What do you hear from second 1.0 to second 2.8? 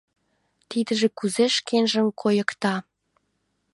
кузе шкенжым койыкта?